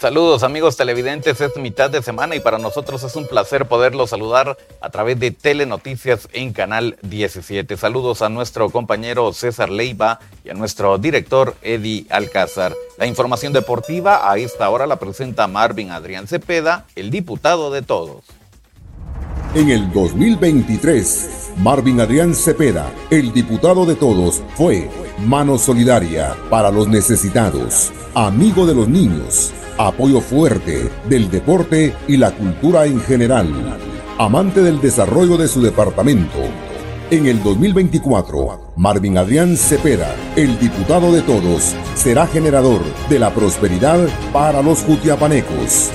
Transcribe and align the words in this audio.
Saludos 0.00 0.44
amigos 0.44 0.76
televidentes, 0.76 1.40
es 1.40 1.56
mitad 1.56 1.90
de 1.90 2.02
semana 2.02 2.36
y 2.36 2.40
para 2.40 2.58
nosotros 2.58 3.02
es 3.02 3.16
un 3.16 3.26
placer 3.26 3.66
poderlos 3.66 4.10
saludar 4.10 4.56
a 4.80 4.90
través 4.90 5.18
de 5.18 5.32
Telenoticias 5.32 6.28
en 6.32 6.52
Canal 6.52 6.96
17. 7.02 7.76
Saludos 7.76 8.22
a 8.22 8.28
nuestro 8.28 8.70
compañero 8.70 9.32
César 9.32 9.70
Leiva 9.70 10.20
y 10.44 10.50
a 10.50 10.54
nuestro 10.54 10.98
director 10.98 11.56
Eddie 11.62 12.06
Alcázar. 12.10 12.76
La 12.96 13.06
información 13.06 13.52
deportiva 13.52 14.30
a 14.30 14.38
esta 14.38 14.70
hora 14.70 14.86
la 14.86 15.00
presenta 15.00 15.48
Marvin 15.48 15.90
Adrián 15.90 16.28
Cepeda, 16.28 16.86
el 16.94 17.10
diputado 17.10 17.72
de 17.72 17.82
todos. 17.82 18.22
En 19.56 19.68
el 19.68 19.92
2023, 19.92 21.54
Marvin 21.56 22.00
Adrián 22.00 22.36
Cepeda, 22.36 22.92
el 23.10 23.32
diputado 23.32 23.84
de 23.84 23.96
todos, 23.96 24.44
fue 24.54 24.88
mano 25.18 25.58
solidaria 25.58 26.36
para 26.50 26.70
los 26.70 26.86
necesitados, 26.86 27.90
amigo 28.14 28.64
de 28.64 28.76
los 28.76 28.86
niños 28.86 29.52
apoyo 29.78 30.20
fuerte 30.20 30.90
del 31.08 31.30
deporte 31.30 31.94
y 32.08 32.16
la 32.16 32.32
cultura 32.32 32.86
en 32.86 33.00
general, 33.00 33.48
amante 34.18 34.60
del 34.60 34.80
desarrollo 34.80 35.36
de 35.36 35.46
su 35.46 35.62
departamento. 35.62 36.38
En 37.10 37.26
el 37.26 37.42
2024, 37.42 38.72
Marvin 38.76 39.16
Adrián 39.16 39.56
Cepeda, 39.56 40.14
el 40.36 40.58
diputado 40.58 41.12
de 41.12 41.22
todos, 41.22 41.74
será 41.94 42.26
generador 42.26 42.82
de 43.08 43.18
la 43.18 43.32
prosperidad 43.32 44.06
para 44.32 44.60
los 44.62 44.80
jutiapanecos. 44.80 45.90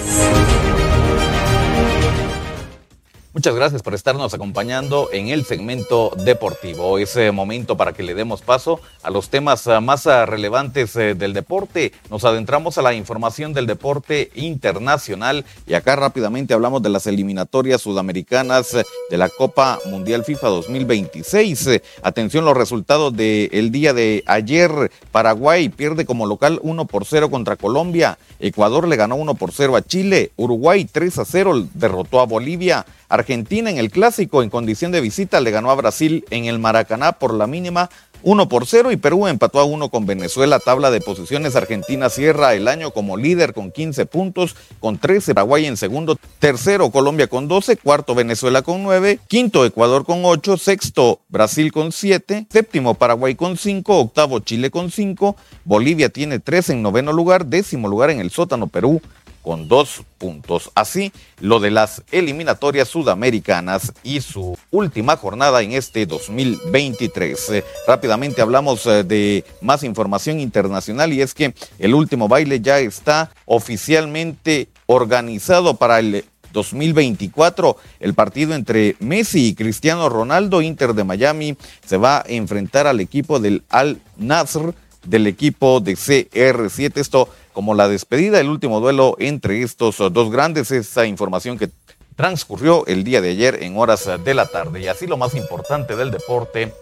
Muchas 3.44 3.56
gracias 3.56 3.82
por 3.82 3.94
estarnos 3.94 4.34
acompañando 4.34 5.10
en 5.12 5.28
el 5.28 5.44
segmento 5.44 6.14
deportivo. 6.24 6.98
Es 6.98 7.18
eh, 7.18 7.30
momento 7.34 7.76
para 7.76 7.92
que 7.92 8.02
le 8.02 8.16
demos 8.16 8.42
paso 8.42 8.80
a 9.02 9.10
los 9.10 9.28
temas 9.28 9.68
eh, 9.68 9.82
más 9.82 10.06
eh, 10.06 10.26
relevantes 10.26 10.94
del 10.94 11.34
deporte. 11.34 11.92
Nos 12.10 12.24
adentramos 12.24 12.78
a 12.78 12.82
la 12.82 12.94
información 12.94 13.52
del 13.52 13.68
deporte 13.68 14.32
internacional 14.36 15.44
y 15.68 15.74
acá 15.74 15.98
rápidamente 15.98 16.54
hablamos 16.54 16.82
de 16.84 16.88
las 16.88 17.06
eliminatorias 17.06 17.82
sudamericanas 17.82 18.78
de 19.10 19.18
la 19.18 19.28
Copa 19.28 19.78
Mundial 19.88 20.24
FIFA 20.24 20.48
2026. 20.48 21.82
Atención 22.02 22.46
los 22.46 22.56
resultados 22.56 23.14
del 23.14 23.74
día 23.74 23.92
de 23.92 24.24
ayer. 24.26 24.90
Paraguay 25.12 25.68
pierde 25.68 26.06
como 26.06 26.28
local 26.28 26.62
1 26.64 26.86
por 26.86 27.04
0 27.04 27.30
contra 27.30 27.58
Colombia. 27.58 28.18
Ecuador 28.40 28.88
le 28.88 28.96
ganó 28.96 29.18
1 29.18 29.36
por 29.36 29.52
0 29.52 29.76
a 29.76 29.82
Chile. 29.82 30.32
Uruguay 30.38 30.88
3 30.90 31.20
a 31.20 31.26
0 31.26 31.68
derrotó 31.74 32.22
a 32.22 32.26
Bolivia. 32.26 32.86
Argentina 33.14 33.70
en 33.70 33.78
el 33.78 33.92
clásico 33.92 34.42
en 34.42 34.50
condición 34.50 34.92
de 34.92 35.00
visita 35.00 35.40
le 35.40 35.52
ganó 35.52 35.70
a 35.70 35.76
Brasil 35.76 36.26
en 36.32 36.46
el 36.46 36.58
Maracaná 36.58 37.12
por 37.12 37.32
la 37.32 37.46
mínima 37.46 37.92
1 38.24 38.50
por 38.50 38.66
0 38.66 38.92
y 38.92 38.98
Perú 38.98 39.28
empató 39.28 39.60
a 39.60 39.66
1 39.66 39.90
con 39.90 40.08
Venezuela. 40.08 40.58
Tabla 40.58 40.90
de 40.90 41.00
posiciones 41.00 41.56
Argentina 41.56 42.10
cierra 42.10 42.56
el 42.56 42.68
año 42.68 42.90
como 42.90 43.16
líder 43.16 43.54
con 43.54 43.72
15 43.72 44.08
puntos, 44.08 44.56
con 44.80 44.98
13 44.98 45.36
Paraguay 45.36 45.68
en 45.68 45.78
segundo, 45.78 46.18
tercero 46.40 46.90
Colombia 46.90 47.28
con 47.28 47.48
12, 47.48 47.78
cuarto 47.78 48.16
Venezuela 48.16 48.64
con 48.64 48.82
9, 48.82 49.20
quinto 49.28 49.64
Ecuador 49.64 50.06
con 50.06 50.26
8, 50.26 50.58
sexto 50.58 51.20
Brasil 51.30 51.72
con 51.72 51.92
7, 51.92 52.48
séptimo 52.50 52.96
Paraguay 52.96 53.36
con 53.36 53.58
5, 53.58 54.00
octavo 54.00 54.40
Chile 54.40 54.72
con 54.72 54.90
5, 54.90 55.36
Bolivia 55.66 56.10
tiene 56.10 56.40
3 56.40 56.72
en 56.72 56.82
noveno 56.82 57.14
lugar, 57.14 57.46
décimo 57.46 57.88
lugar 57.88 58.10
en 58.10 58.22
el 58.22 58.32
sótano 58.32 58.68
Perú 58.68 59.02
con 59.44 59.68
dos 59.68 60.02
puntos. 60.18 60.72
Así, 60.74 61.12
lo 61.40 61.60
de 61.60 61.70
las 61.70 62.02
eliminatorias 62.12 62.88
sudamericanas 62.88 63.94
y 64.04 64.22
su 64.22 64.58
última 64.72 65.18
jornada 65.18 65.62
en 65.62 65.74
este 65.74 66.08
2023. 66.08 67.50
Eh, 67.50 67.64
rápidamente 67.86 68.42
hablamos 68.42 68.88
eh, 68.88 69.04
de 69.04 69.44
más 69.62 69.84
información 69.84 70.40
internacional 70.40 71.14
y 71.14 71.22
es 71.22 71.34
que 71.34 71.54
el 71.78 71.94
último 71.94 72.28
baile 72.28 72.62
ya 72.62 72.80
está 72.80 73.30
oficialmente 73.46 74.70
organizado 74.88 75.76
para 75.76 76.00
el 76.00 76.26
2024. 76.54 77.76
El 78.00 78.14
partido 78.14 78.56
entre 78.56 78.96
Messi 79.00 79.48
y 79.48 79.56
Cristiano 79.56 80.08
Ronaldo, 80.08 80.62
Inter 80.62 80.94
de 80.94 81.04
Miami, 81.04 81.58
se 81.86 81.98
va 81.98 82.20
a 82.20 82.24
enfrentar 82.28 82.88
al 82.88 83.02
equipo 83.02 83.40
del 83.40 83.64
Al 83.70 84.00
Nasr 84.16 84.74
del 85.04 85.28
equipo 85.28 85.80
de 85.80 85.94
CR7. 85.94 86.98
Esto 86.98 87.30
como 87.54 87.76
la 87.76 87.88
despedida, 87.88 88.40
el 88.40 88.50
último 88.50 88.80
duelo 88.80 89.16
entre 89.20 89.62
estos 89.62 89.98
dos 89.98 90.32
grandes, 90.32 90.72
esa 90.72 91.06
información 91.06 91.58
que 91.58 91.70
transcurrió 92.16 92.86
el 92.88 93.04
día 93.04 93.22
de 93.22 93.30
ayer 93.30 93.64
en 93.64 93.78
horas 93.78 94.10
de 94.24 94.34
la 94.34 94.48
tarde. 94.48 94.82
Y 94.82 94.88
así 94.88 95.08
lo 95.08 95.18
más 95.18 95.36
importante 95.36 95.96
del 95.96 96.12
deporte 96.12 96.74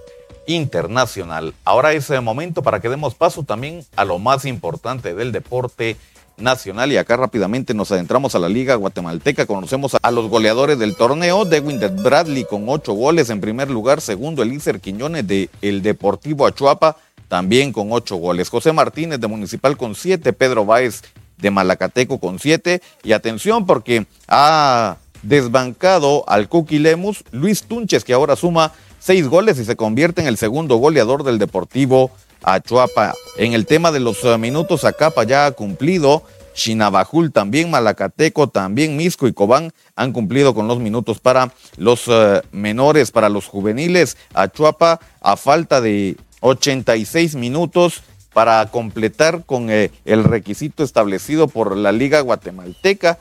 internacional. 0.48 1.54
Ahora 1.64 1.94
es 1.94 2.09
el 2.09 2.22
momento 2.22 2.64
para 2.64 2.80
que 2.80 2.90
demos 2.90 3.16
paso 3.16 3.44
también 3.44 3.86
a 3.96 4.06
lo 4.06 4.20
más 4.20 4.46
importante 4.46 5.14
del 5.14 5.32
deporte 5.32 5.98
nacional 6.38 6.92
y 6.92 6.98
acá 6.98 7.18
rápidamente 7.18 7.74
nos 7.74 7.92
adentramos 7.92 8.34
a 8.36 8.40
la 8.40 8.50
liga 8.50 8.76
guatemalteca, 8.76 9.46
conocemos 9.46 9.96
a 10.02 10.12
los 10.12 10.28
goleadores 10.30 10.80
del 10.80 10.96
torneo, 10.96 11.46
de 11.46 11.59
Bradley 11.59 12.46
con 12.46 12.68
ocho 12.68 12.94
goles 12.94 13.30
en 13.30 13.42
primer 13.42 13.70
lugar, 13.70 14.02
segundo 14.02 14.42
Elícer 14.42 14.80
Quiñones 14.80 15.28
de 15.28 15.50
el 15.62 15.82
Deportivo 15.84 16.48
Achuapa 16.48 16.98
también 17.31 17.72
con 17.72 17.94
ocho 17.94 18.18
goles. 18.18 18.50
José 18.50 18.74
Martínez 18.74 19.22
de 19.22 19.28
Municipal 19.28 19.78
con 19.78 19.96
siete, 19.96 20.34
Pedro 20.34 20.66
Báez 20.66 21.02
de 21.38 21.50
Malacateco 21.50 22.19
con 22.19 22.40
siete. 22.40 22.81
Y 23.06 23.14
atención 23.14 23.66
porque 23.66 24.06
ha 24.28 24.97
desbancado 25.24 26.25
al 26.28 26.50
Cookie 26.50 26.80
Lemus 26.80 27.24
Luis 27.31 27.64
Tunches, 27.64 28.03
que 28.03 28.12
ahora 28.12 28.36
suma 28.36 28.74
seis 29.00 29.30
goles 29.30 29.58
y 29.59 29.64
se 29.64 29.78
convierte 29.78 30.20
en 30.20 30.28
el 30.28 30.36
segundo 30.36 30.75
goleador 30.75 31.24
del 31.24 31.40
Deportivo 31.40 32.12
Achuapa. 32.44 33.14
En 33.38 33.53
el 33.53 33.66
tema 33.66 33.94
de 33.94 34.02
los 34.02 34.25
eh, 34.25 34.38
minutos, 34.38 34.84
Acapa 34.84 35.24
ya 35.24 35.46
ha 35.46 35.52
cumplido. 35.52 36.24
Chinabajul 36.53 37.31
también, 37.31 37.72
Malacateco 37.72 38.50
también, 38.50 38.97
Misco 38.97 39.25
y 39.25 39.31
Cobán 39.31 39.72
han 39.96 40.12
cumplido 40.12 40.53
con 40.53 40.68
los 40.68 40.80
minutos 40.80 41.22
para 41.22 41.53
los 41.78 42.09
eh, 42.09 42.41
menores, 42.52 43.12
para 43.12 43.30
los 43.30 43.46
juveniles. 43.46 44.18
Achuapa, 44.34 45.00
a 45.22 45.38
falta 45.38 45.80
de 45.80 46.18
86 46.41 47.35
minutos 47.35 48.03
para 48.34 48.66
completar 48.68 49.46
con 49.46 49.69
eh, 49.69 49.91
el 50.06 50.24
requisito 50.24 50.84
establecido 50.84 51.47
por 51.47 51.75
la 51.75 51.91
Liga 51.91 52.22
Guatemalteca 52.22 53.18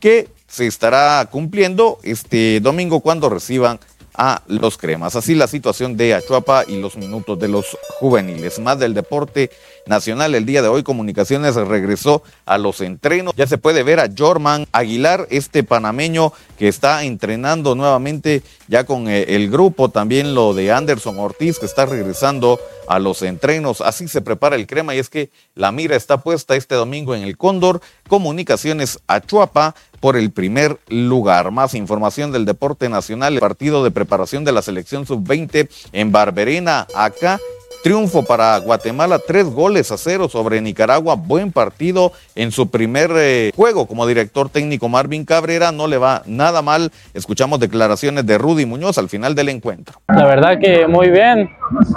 que 0.00 0.28
se 0.48 0.66
estará 0.66 1.24
cumpliendo 1.30 1.98
este 2.02 2.60
domingo 2.60 3.00
cuando 3.00 3.28
reciban 3.28 3.80
a 4.14 4.42
los 4.46 4.76
cremas. 4.76 5.16
Así 5.16 5.34
la 5.34 5.46
situación 5.46 5.96
de 5.96 6.14
Achuapa 6.14 6.64
y 6.66 6.80
los 6.80 6.96
minutos 6.96 7.38
de 7.38 7.48
los 7.48 7.76
juveniles. 7.98 8.58
Más 8.58 8.78
del 8.78 8.94
deporte 8.94 9.50
nacional 9.86 10.34
el 10.34 10.44
día 10.44 10.62
de 10.62 10.68
hoy, 10.68 10.82
Comunicaciones 10.82 11.54
regresó 11.54 12.22
a 12.44 12.58
los 12.58 12.80
entrenos. 12.80 13.32
Ya 13.36 13.46
se 13.46 13.58
puede 13.58 13.82
ver 13.82 14.00
a 14.00 14.10
Jorman 14.16 14.66
Aguilar, 14.72 15.26
este 15.30 15.62
panameño 15.62 16.32
que 16.58 16.68
está 16.68 17.04
entrenando 17.04 17.74
nuevamente 17.74 18.42
ya 18.72 18.84
con 18.84 19.06
eh, 19.06 19.36
el 19.36 19.50
grupo. 19.50 19.90
También 19.90 20.34
lo 20.34 20.54
de 20.54 20.72
Anderson 20.72 21.18
Ortiz 21.18 21.58
que 21.58 21.66
está 21.66 21.84
regresando 21.84 22.58
a 22.88 22.98
los 22.98 23.20
entrenos. 23.20 23.82
Así 23.82 24.08
se 24.08 24.22
prepara 24.22 24.56
el 24.56 24.66
crema 24.66 24.94
y 24.94 24.98
es 24.98 25.10
que 25.10 25.30
la 25.54 25.72
mira 25.72 25.94
está 25.94 26.22
puesta 26.22 26.56
este 26.56 26.74
domingo 26.74 27.14
en 27.14 27.22
el 27.22 27.36
Cóndor. 27.36 27.82
Comunicaciones 28.08 28.98
Achuapa 29.06 29.74
por 30.00 30.16
el 30.16 30.30
primer 30.30 30.78
lugar. 30.88 31.50
Más 31.50 31.74
información 31.74 32.32
del 32.32 32.46
deporte 32.46 32.88
nacional, 32.88 33.34
el 33.34 33.40
partido 33.40 33.84
de 33.84 33.90
preparación 33.90 34.42
de 34.42 34.52
la 34.52 34.62
selección 34.62 35.06
sub-20 35.06 35.68
en 35.92 36.10
Barberena, 36.10 36.86
acá 36.94 37.38
Triunfo 37.82 38.22
para 38.22 38.56
Guatemala, 38.58 39.18
tres 39.18 39.44
goles 39.46 39.90
a 39.90 39.96
cero 39.96 40.28
sobre 40.28 40.60
Nicaragua. 40.60 41.16
Buen 41.16 41.50
partido 41.50 42.12
en 42.36 42.52
su 42.52 42.70
primer 42.70 43.10
eh, 43.16 43.50
juego 43.56 43.86
como 43.86 44.06
director 44.06 44.48
técnico 44.48 44.88
Marvin 44.88 45.24
Cabrera. 45.24 45.72
No 45.72 45.88
le 45.88 45.98
va 45.98 46.22
nada 46.26 46.62
mal. 46.62 46.92
Escuchamos 47.12 47.58
declaraciones 47.58 48.24
de 48.24 48.38
Rudy 48.38 48.66
Muñoz 48.66 48.98
al 48.98 49.08
final 49.08 49.34
del 49.34 49.48
encuentro. 49.48 50.00
La 50.08 50.26
verdad 50.26 50.60
que 50.60 50.86
muy 50.86 51.10
bien. 51.10 51.50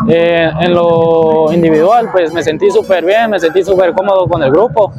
Eh, 0.09 0.49
en 0.59 0.73
lo 0.73 1.51
individual, 1.53 2.09
pues 2.11 2.33
me 2.33 2.41
sentí 2.41 2.71
súper 2.71 3.05
bien, 3.05 3.29
me 3.29 3.39
sentí 3.39 3.63
súper 3.63 3.93
cómodo 3.93 4.27
con 4.27 4.41
el 4.41 4.49
grupo. 4.49 4.91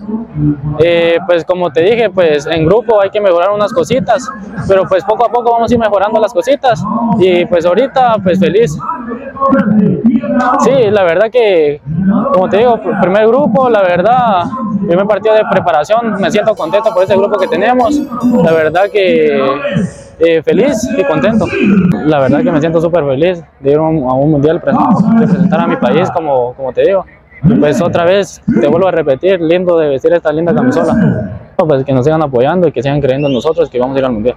Eh, 0.79 1.19
pues 1.27 1.45
como 1.45 1.73
te 1.73 1.81
dije, 1.81 2.11
pues 2.11 2.47
en 2.47 2.65
grupo 2.65 3.01
hay 3.01 3.11
que 3.11 3.21
mejorar 3.21 3.51
unas 3.51 3.73
cositas, 3.73 4.23
pero 4.69 4.87
pues 4.87 5.03
poco 5.03 5.27
a 5.27 5.33
poco 5.33 5.51
vamos 5.51 5.71
a 5.71 5.75
ir 5.75 5.81
mejorando 5.81 6.21
las 6.21 6.33
cositas. 6.33 6.81
Y 7.19 7.45
pues 7.47 7.67
ahorita, 7.67 8.19
pues 8.23 8.39
feliz. 8.39 8.77
Sí, 10.61 10.91
la 10.91 11.03
verdad 11.05 11.31
que, 11.31 11.81
como 12.33 12.49
te 12.49 12.59
digo, 12.59 12.81
primer 13.01 13.27
grupo, 13.27 13.69
la 13.69 13.83
verdad, 13.83 14.45
primer 14.87 15.07
partido 15.07 15.35
de 15.35 15.43
preparación, 15.51 16.21
me 16.21 16.31
siento 16.31 16.55
contento 16.55 16.93
por 16.93 17.03
este 17.03 17.17
grupo 17.17 17.39
que 17.39 17.47
tenemos, 17.47 18.01
la 18.43 18.53
verdad 18.53 18.85
que 18.91 19.41
eh, 20.19 20.43
feliz 20.43 20.89
y 20.97 21.05
contento. 21.05 21.47
La 22.05 22.21
verdad 22.21 22.43
que 22.43 22.51
me 22.51 22.61
siento 22.61 22.81
súper 22.81 23.05
feliz 23.05 23.43
de 23.61 23.71
ir 23.71 23.77
a 23.77 23.83
un, 23.83 24.31
mundial, 24.31 24.63
representar 24.63 25.61
a 25.61 25.67
mi 25.67 25.77
país, 25.77 26.11
como, 26.11 26.55
como 26.55 26.73
te 26.73 26.83
digo. 26.83 27.05
pues 27.61 27.81
otra 27.83 28.05
vez, 28.05 28.41
te 28.61 28.67
vuelvo 28.69 28.89
a 28.89 28.93
repetir, 28.93 29.41
lindo 29.41 29.79
de 29.79 29.89
vestir 29.89 30.13
esta 30.15 30.33
linda 30.33 30.55
camisola. 30.55 31.41
Pues 31.57 31.85
que 31.85 31.93
nos 31.93 32.05
sigan 32.05 32.23
apoyando 32.23 32.69
y 32.69 32.73
que 32.73 32.83
sigan 32.83 33.01
creyendo 33.01 33.29
en 33.29 33.35
nosotros 33.35 33.69
que 33.69 33.79
vamos 33.79 33.97
a 33.97 33.99
ir 33.99 34.05
al 34.05 34.13
mundial. 34.13 34.37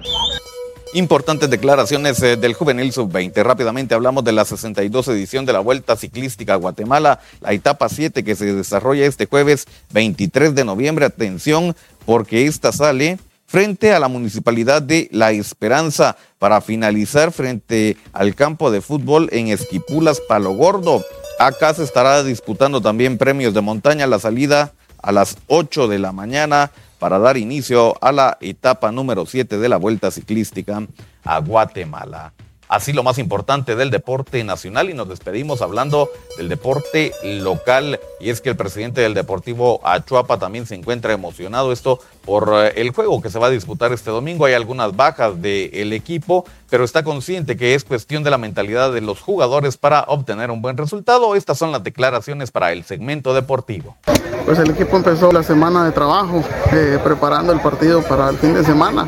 Importantes 0.94 1.52
declaraciones 1.52 2.20
eh, 2.24 2.36
del 2.36 2.56
Juvenil 2.56 2.92
Sub-20. 2.92 3.44
Rápidamente 3.44 3.94
hablamos 3.94 4.24
de 4.24 4.32
la 4.32 4.44
62 4.44 5.08
edición 5.10 5.46
de 5.46 5.54
la 5.54 5.60
Vuelta 5.60 5.96
Ciclística 5.96 6.54
a 6.54 6.58
Guatemala, 6.58 7.20
la 7.42 7.54
etapa 7.54 7.90
7 7.90 8.24
que 8.24 8.36
se 8.36 8.56
desarrolla 8.56 9.06
este 9.06 9.28
jueves 9.28 9.68
23 9.92 10.56
de 10.56 10.66
noviembre. 10.66 11.06
Atención, 11.06 11.76
porque 12.08 12.48
esta 12.48 12.72
sale 12.72 13.20
frente 13.46 13.94
a 13.94 14.00
la 14.00 14.08
Municipalidad 14.08 14.82
de 14.82 15.10
La 15.12 15.32
Esperanza 15.32 16.18
para 16.40 16.60
finalizar 16.60 17.32
frente 17.32 17.96
al 18.12 18.34
campo 18.34 18.72
de 18.72 18.82
fútbol 18.82 19.30
en 19.32 19.50
Esquipulas 19.50 20.20
Palo 20.28 20.54
Gordo. 20.54 21.04
Acá 21.38 21.72
se 21.76 21.84
estará 21.84 22.24
disputando 22.24 22.82
también 22.82 23.20
premios 23.20 23.54
de 23.54 23.62
montaña 23.62 24.08
la 24.08 24.18
salida 24.18 24.74
a 25.04 25.12
las 25.12 25.38
8 25.48 25.88
de 25.88 26.00
la 26.00 26.12
mañana 26.14 26.72
para 27.00 27.18
dar 27.18 27.38
inicio 27.38 27.96
a 28.04 28.12
la 28.12 28.38
etapa 28.42 28.92
número 28.92 29.26
7 29.26 29.58
de 29.58 29.70
la 29.70 29.78
Vuelta 29.78 30.12
Ciclística 30.12 30.86
a 31.24 31.40
Guatemala. 31.40 32.34
Así 32.70 32.94
lo 32.94 33.02
más 33.02 33.18
importante 33.18 33.76
del 33.76 33.90
deporte 33.90 34.44
nacional 34.44 34.92
y 34.92 34.94
nos 34.94 35.10
despedimos 35.10 35.64
hablando 35.64 36.08
del 36.38 36.50
deporte 36.50 37.14
local 37.24 38.00
y 38.20 38.30
es 38.30 38.42
que 38.42 38.50
el 38.50 38.56
presidente 38.56 39.02
del 39.02 39.16
Deportivo 39.16 39.82
Achuapa 39.84 40.38
también 40.38 40.68
se 40.68 40.76
encuentra 40.76 41.12
emocionado 41.12 41.72
esto 41.72 42.00
por 42.24 42.52
eh, 42.54 42.74
el 42.76 42.92
juego 42.92 43.24
que 43.24 43.32
se 43.32 43.40
va 43.40 43.48
a 43.48 43.50
disputar 43.50 43.92
este 43.92 44.12
domingo. 44.12 44.46
Hay 44.46 44.54
algunas 44.54 44.96
bajas 44.96 45.42
del 45.42 45.94
equipo, 45.94 46.46
pero 46.70 46.84
está 46.84 47.02
consciente 47.02 47.58
que 47.58 47.74
es 47.74 47.84
cuestión 47.84 48.24
de 48.24 48.30
la 48.30 48.38
mentalidad 48.38 48.94
de 48.94 49.02
los 49.02 49.20
jugadores 49.20 49.78
para 49.78 50.02
obtener 50.04 50.52
un 50.52 50.62
buen 50.62 50.78
resultado. 50.78 51.34
Estas 51.34 51.58
son 51.58 51.72
las 51.72 51.84
declaraciones 51.84 52.52
para 52.52 52.72
el 52.72 52.84
segmento 52.84 53.34
deportivo. 53.34 53.98
Pues 54.46 54.60
el 54.60 54.70
equipo 54.70 54.96
empezó 54.96 55.32
la 55.32 55.42
semana 55.42 55.86
de 55.86 55.92
trabajo 55.92 56.44
eh, 56.72 57.00
preparando 57.04 57.52
el 57.52 57.62
partido 57.62 58.04
para 58.04 58.30
el 58.30 58.38
fin 58.38 58.54
de 58.54 58.64
semana 58.64 59.08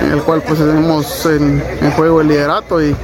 en 0.00 0.12
el 0.12 0.22
cual 0.22 0.42
pues 0.42 0.58
tenemos 0.58 1.26
en, 1.26 1.62
juego 1.96 2.20
el 2.20 2.28
liderato 2.28 2.82
y, 2.82 2.94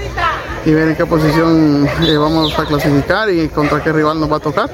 ver 0.65 0.89
en 0.89 0.97
qué 0.97 1.07
posición 1.07 1.89
eh, 2.03 2.17
vamos 2.17 2.57
a 2.59 2.65
clasificar 2.65 3.29
y 3.31 3.49
contra 3.49 3.83
qué 3.83 3.93
rival 3.93 4.21
nos 4.21 4.31
va 4.31 4.37
a 4.37 4.41
tocar. 4.41 4.71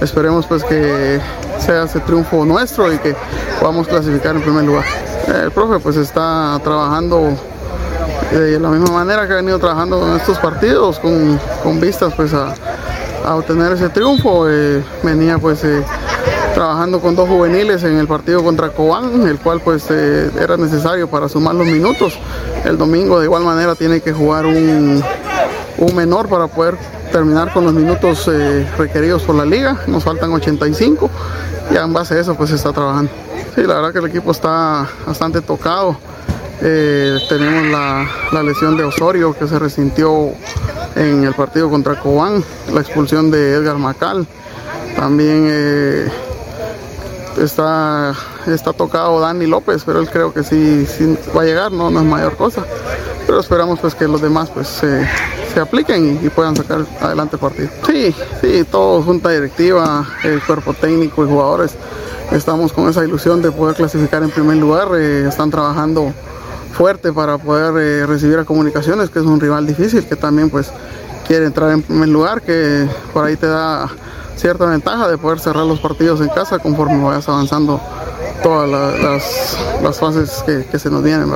Esperemos 0.00 0.46
pues 0.46 0.64
que 0.64 1.20
sea 1.58 1.84
ese 1.84 2.00
triunfo 2.00 2.44
nuestro 2.44 2.92
y 2.92 2.98
que 2.98 3.16
podamos 3.60 3.86
clasificar 3.86 4.36
en 4.36 4.42
primer 4.42 4.64
lugar. 4.64 4.84
El 5.26 5.50
profe 5.50 5.78
pues 5.78 5.96
está 5.96 6.60
trabajando 6.62 7.36
de 8.30 8.58
la 8.58 8.68
misma 8.68 8.92
manera 8.92 9.26
que 9.26 9.32
ha 9.32 9.36
venido 9.36 9.58
trabajando 9.58 10.06
en 10.08 10.16
estos 10.16 10.38
partidos 10.38 10.98
con, 10.98 11.80
vistas 11.80 12.12
pues 12.14 12.32
a, 12.34 12.54
obtener 13.34 13.72
ese 13.72 13.88
triunfo. 13.88 14.48
Eh, 14.48 14.82
venía 15.02 15.38
pues 15.38 15.64
eh, 15.64 15.82
trabajando 16.54 17.00
con 17.00 17.16
dos 17.16 17.28
juveniles 17.28 17.82
en 17.82 17.98
el 17.98 18.06
partido 18.06 18.42
contra 18.42 18.70
Cobán, 18.70 19.26
el 19.26 19.38
cual 19.38 19.60
pues 19.60 19.86
eh, 19.90 20.30
era 20.40 20.56
necesario 20.56 21.08
para 21.08 21.28
sumar 21.28 21.54
los 21.56 21.66
minutos. 21.66 22.18
El 22.64 22.78
domingo 22.78 23.18
de 23.18 23.26
igual 23.26 23.42
manera 23.42 23.74
tiene 23.74 24.00
que 24.00 24.12
jugar 24.12 24.46
un, 24.46 25.02
menor 25.94 26.28
para 26.28 26.46
poder 26.46 26.76
terminar 27.12 27.52
con 27.52 27.64
los 27.64 27.74
minutos 27.74 28.28
eh, 28.32 28.66
requeridos 28.78 29.22
por 29.22 29.34
la 29.34 29.44
liga. 29.44 29.80
Nos 29.88 30.04
faltan 30.04 30.32
85 30.32 31.10
y 31.72 31.76
en 31.76 31.92
base 31.92 32.14
a 32.14 32.20
eso 32.20 32.34
pues 32.36 32.50
se 32.50 32.56
está 32.56 32.72
trabajando. 32.72 33.10
Sí, 33.54 33.62
la 33.62 33.74
verdad 33.74 33.92
que 33.92 33.98
el 33.98 34.06
equipo 34.06 34.30
está 34.30 34.88
bastante 35.06 35.40
tocado. 35.40 35.96
Eh, 36.62 37.18
tenemos 37.28 37.66
la, 37.66 38.42
lesión 38.42 38.76
de 38.76 38.84
Osorio 38.84 39.36
que 39.36 39.48
se 39.48 39.58
resintió 39.58 40.30
en 40.94 41.24
el 41.24 41.34
partido 41.34 41.68
contra 41.68 41.98
Cobán, 42.00 42.44
la 42.72 42.80
expulsión 42.80 43.30
de 43.30 43.54
Edgar 43.54 43.76
Macal. 43.76 44.26
También 44.96 45.48
está, 47.38 48.14
está 48.46 48.72
tocado 48.72 49.20
Dani 49.20 49.46
López, 49.46 49.82
pero 49.84 50.00
él 50.00 50.08
creo 50.10 50.32
que 50.32 50.42
sí, 50.42 50.86
va 51.36 51.42
a 51.42 51.44
llegar, 51.44 51.72
no, 51.72 51.90
no 51.90 52.00
es 52.00 52.06
mayor 52.06 52.36
cosa. 52.36 52.64
Pero 53.26 53.40
esperamos 53.40 53.80
pues 53.80 53.94
que 53.94 54.06
los 54.06 54.20
demás 54.20 54.50
pues 54.50 54.68
se, 54.68 55.60
apliquen 55.60 56.20
y, 56.22 56.28
puedan 56.28 56.56
sacar 56.56 56.84
adelante 57.00 57.36
el 57.36 57.40
partido. 57.40 57.68
Sí, 57.86 58.14
sí, 58.40 58.64
todo, 58.70 59.02
junta 59.02 59.30
directiva, 59.30 60.06
el 60.24 60.42
cuerpo 60.42 60.74
técnico 60.74 61.24
y 61.24 61.28
jugadores, 61.28 61.74
estamos 62.32 62.72
con 62.72 62.88
esa 62.88 63.04
ilusión 63.04 63.40
de 63.40 63.50
poder 63.50 63.76
clasificar 63.76 64.22
en 64.22 64.30
primer 64.30 64.56
lugar, 64.56 64.88
eh, 64.96 65.26
están 65.28 65.50
trabajando 65.50 66.12
fuerte 66.72 67.12
para 67.12 67.38
poder 67.38 67.74
eh, 67.78 68.06
recibir 68.06 68.38
a 68.38 68.44
Comunicaciones, 68.44 69.10
que 69.10 69.20
es 69.20 69.24
un 69.24 69.40
rival 69.40 69.66
difícil, 69.66 70.04
que 70.04 70.16
también 70.16 70.50
pues 70.50 70.70
quiere 71.26 71.46
entrar 71.46 71.70
en 71.70 71.82
primer 71.82 72.08
lugar, 72.08 72.42
que 72.42 72.86
por 73.12 73.24
ahí 73.24 73.36
te 73.36 73.46
da 73.46 73.88
cierta 74.36 74.66
ventaja 74.66 75.08
de 75.08 75.18
poder 75.18 75.40
cerrar 75.40 75.64
los 75.64 75.80
partidos 75.80 76.20
en 76.20 76.28
casa 76.28 76.58
conforme 76.58 77.02
vayas 77.02 77.28
avanzando 77.28 77.80
todas 78.42 78.68
las, 78.68 79.98
fases 79.98 80.42
que, 80.44 80.66
que, 80.66 80.78
se 80.78 80.90
nos 80.90 81.02
vienen. 81.02 81.30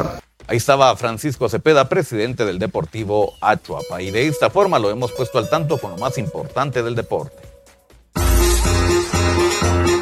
Ahí 0.47 0.57
estaba 0.57 0.95
Francisco 0.97 1.49
Cepeda, 1.49 1.89
presidente 1.89 2.45
del 2.45 2.59
Deportivo 2.59 3.35
Achuapa, 3.41 4.01
y 4.01 4.11
de 4.11 4.29
esta 4.29 4.51
forma 4.51 4.79
lo 4.79 4.91
hemos 4.91 5.13
puesto 5.13 5.39
al 5.39 5.49
tanto 5.49 5.79
con 5.79 5.93
lo 5.93 5.99
más 5.99 6.19
importante 6.19 6.83
del 6.83 6.95
deporte. 6.95 7.48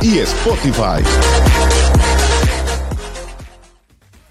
y 0.00 0.18
Spotify. 0.18 1.02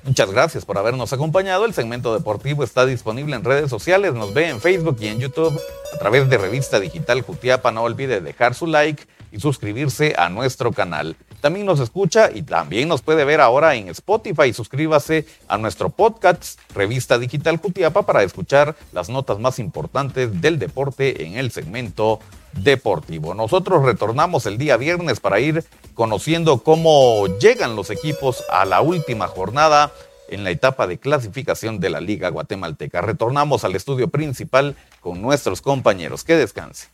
Muchas 0.03 0.31
gracias 0.31 0.65
por 0.65 0.77
habernos 0.77 1.13
acompañado. 1.13 1.65
El 1.65 1.73
segmento 1.73 2.13
deportivo 2.13 2.63
está 2.63 2.85
disponible 2.85 3.35
en 3.35 3.44
redes 3.44 3.69
sociales. 3.69 4.13
Nos 4.13 4.33
ve 4.33 4.50
en 4.50 4.59
Facebook 4.59 4.97
y 5.00 5.07
en 5.07 5.19
YouTube 5.19 5.59
a 5.94 6.00
través 6.00 6.29
de 6.29 6.38
Revista 6.38 6.79
Digital 6.79 7.21
Jutiapa. 7.21 7.71
No 7.71 7.83
olvide 7.83 8.19
dejar 8.19 8.56
su 8.56 8.65
like 8.65 9.03
y 9.31 9.39
suscribirse 9.39 10.15
a 10.17 10.29
nuestro 10.29 10.72
canal. 10.72 11.15
También 11.41 11.65
nos 11.65 11.79
escucha 11.79 12.29
y 12.34 12.41
también 12.41 12.89
nos 12.89 13.01
puede 13.01 13.24
ver 13.24 13.39
ahora 13.39 13.75
en 13.75 13.88
Spotify. 13.89 14.53
Suscríbase 14.53 15.25
a 15.48 15.58
nuestro 15.58 15.89
podcast 15.89 16.60
Revista 16.75 17.17
Digital 17.17 17.58
Jutiapa 17.58 18.05
para 18.05 18.24
escuchar 18.24 18.75
las 18.91 19.10
notas 19.10 19.39
más 19.39 19.60
importantes 19.60 20.41
del 20.41 20.60
deporte 20.60 21.25
en 21.25 21.38
el 21.38 21.51
segmento 21.51 22.19
deportivo. 22.53 23.34
Nosotros 23.34 23.84
retornamos 23.84 24.46
el 24.46 24.58
día 24.58 24.75
viernes 24.75 25.19
para 25.19 25.39
ir 25.39 25.63
conociendo 25.93 26.60
cómo 26.60 27.27
llegan 27.39 27.75
los 27.75 27.89
equipos 27.89 28.43
a 28.50 28.65
la 28.65 28.81
última 28.81 29.27
jornada 29.27 29.91
en 30.27 30.43
la 30.43 30.51
etapa 30.51 30.88
de 30.88 30.98
clasificación 30.98 31.79
de 31.79 31.89
la 31.89 32.01
Liga 32.01 32.29
Guatemalteca. 32.29 33.01
Retornamos 33.01 33.63
al 33.63 33.75
estudio 33.75 34.10
principal 34.10 34.75
con 35.01 35.22
nuestros 35.22 35.62
compañeros. 35.62 36.24
Que 36.24 36.36
descanse. 36.36 36.88